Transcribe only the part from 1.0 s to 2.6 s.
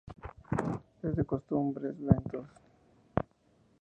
Es de costumbres bentos.